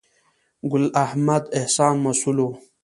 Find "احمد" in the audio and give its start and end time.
1.03-1.43